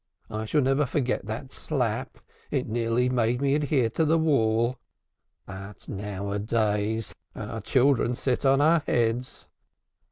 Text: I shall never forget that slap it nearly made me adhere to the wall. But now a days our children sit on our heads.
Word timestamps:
I 0.31 0.45
shall 0.45 0.63
never 0.63 0.87
forget 0.87 1.27
that 1.27 1.51
slap 1.51 2.17
it 2.49 2.67
nearly 2.67 3.07
made 3.07 3.39
me 3.39 3.53
adhere 3.53 3.87
to 3.91 4.03
the 4.03 4.17
wall. 4.17 4.79
But 5.45 5.87
now 5.87 6.31
a 6.31 6.39
days 6.39 7.13
our 7.35 7.61
children 7.61 8.15
sit 8.15 8.43
on 8.43 8.61
our 8.61 8.79
heads. 8.87 9.47